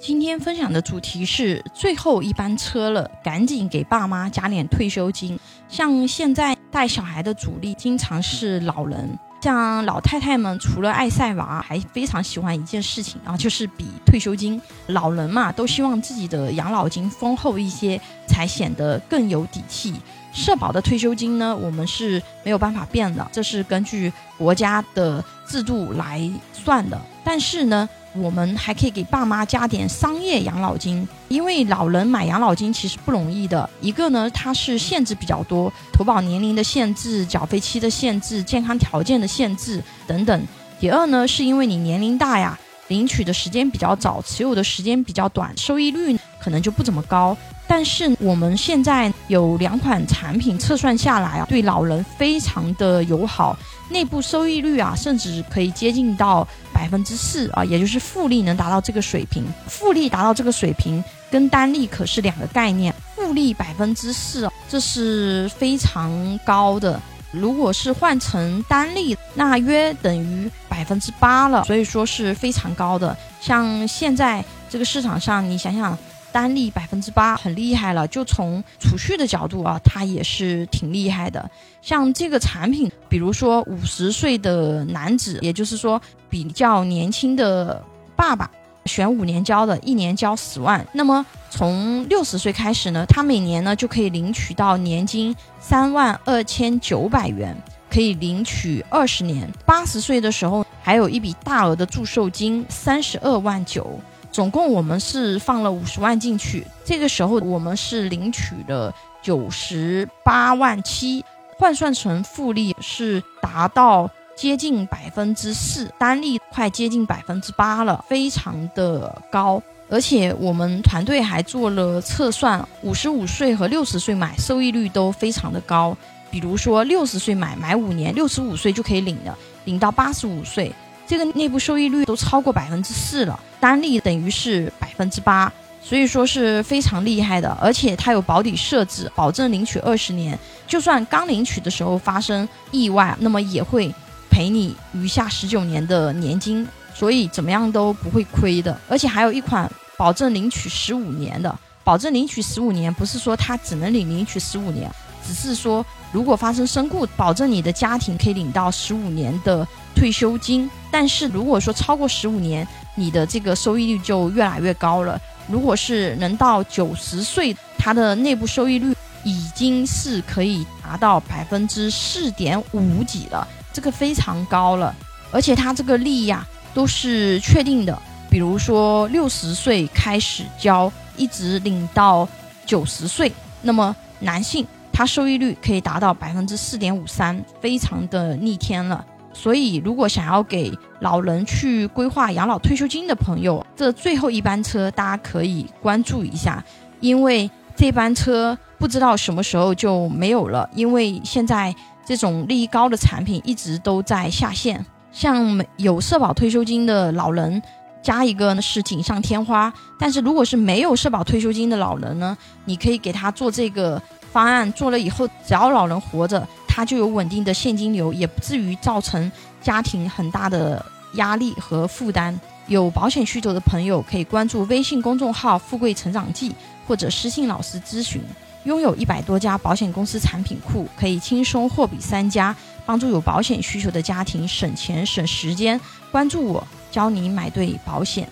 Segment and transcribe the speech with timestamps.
[0.00, 5.38] 今天分享的主题是最后一班车了，赶紧给爸妈加点退休金。
[5.68, 14.60] 像现在带小孩的主力经常是老人，像老太太们除了爱晒娃，还非常喜欢一件事情啊，就是比退休金。
[14.88, 19.94] 老人嘛，都希望自己的养老金丰厚一些，才显得更有底气。
[20.32, 27.00] 社保的退休金呢，我们是没有办法变的，这是根据国家的制度来算的。
[27.24, 33.68] 但是呢，我们还可以给爸妈加点商业养老金，因为老人买养老金其实不容易的。
[33.80, 40.46] 一个呢，它是限制比较多，投保年龄的限制、缴费期的限制、健康条件的限制等等。
[40.78, 47.36] 第二呢，是因为你年龄大呀，领取的时间比较早，持有的时间比较短，收益率可能就不怎么高。
[47.76, 53.58] 但是我们现在有两款产品测算下来啊，对老人非常的友好，
[53.90, 59.44] 内部收益率啊，甚至可以接近到百分之四啊，也就是复利能达到这个水平。
[59.66, 67.02] 复利达到这个水平跟单利可是两个概念，复利百分之四，这是非常高的。
[67.32, 73.16] 如果是换成单利，那约等于百分之八了，所以说是非常高的。
[73.40, 75.98] 像现在这个市场上，你想想。
[76.34, 81.48] 单利百分之八很厉害了，就从储蓄的角度啊，它也是挺厉害的。
[81.80, 87.80] 像这个产品，比如说五十岁的男子，也就是说比较年轻的
[88.16, 88.50] 爸爸，
[88.86, 90.84] 选五年交的，一年交十万。
[90.92, 97.56] 那么从六十岁开始呢，他每年呢就可以领取到年金三万二千九百元，
[97.88, 99.48] 可以领取二十年。
[99.64, 104.00] 八十岁的时候，还有一笔大额的祝寿金三十二万九。
[104.34, 111.24] 总共我们是放了五十万进去，这个时候我们是领取了九十八万七，
[111.56, 119.62] 换算成复利是达到接近百分之四，单利快接近百分之八了，非常的高。
[119.88, 125.96] 而且我们团队还做了测算，五十五岁和六十岁买收益率都非常的高。
[126.32, 130.72] 比如说六十岁买买五年，六十五岁就可以领了，领到八十五岁。
[131.06, 135.50] 这个内部收益率都超过百分之四了，单利等于是百分之八，
[135.82, 137.48] 所以说是非常厉害的。
[137.58, 140.38] 而且它有保底设置，保证领取二十年，
[140.68, 143.90] 就算刚领取的时候发生意外，那么也会
[144.30, 148.78] 赔你余下十九年的年金，所以怎么样都不会亏的。
[148.86, 154.90] 而且还有一款保证领取十五年的，保证领取十五年，不是说它只能领领取十五年，
[155.26, 155.82] 只是说
[156.12, 159.66] 如果发生身故，保证你的家庭可以领到十五年的。
[159.96, 165.20] 退休金，但是如果说超过十五年，你的这个收益率就越来越高了。
[165.46, 174.94] 如果是能到九十岁，它的内部收益率已经是可以达到百分之四点五几了，这个非常高了。
[175.30, 178.00] 而且它这个利益啊都是确定的，
[178.30, 182.26] 比如说六十岁开始交，一直领到
[182.64, 183.32] 九十岁，
[183.62, 189.04] 那么男性他收益率可以达到百分之四点五三，非常的逆天了。
[189.34, 196.64] 所以，如果想要给老人去规划养老退休金的朋友，这最后一班车大家可以关注一下，
[197.00, 200.66] 因为这班车不知道什么时候就没有了。
[200.74, 201.74] 因为现在
[202.06, 207.60] 这种利益高的产品一直都在下线，像有社保退休金的老人
[208.02, 214.00] 加一个呢是锦上添花，但是如果是没有社保退休金的老人呢，你可以给他做这个
[214.32, 216.46] 方案，做了以后，只要老人活着。
[216.76, 219.30] 它就有稳定的现金流，也不至于造成
[219.62, 222.36] 家庭很大的压力和负担。
[222.66, 226.52] 有保险需求的朋友可以关注微信公众号“富贵成长记”
[226.84, 228.20] 或者私信老师咨询。
[228.64, 232.52] 拥有一百多家保险公司产品库，可以轻松货比三家，
[232.84, 235.80] 帮助有保险需求的家庭省钱省时间。
[236.10, 238.28] 关注我，教你买对保险。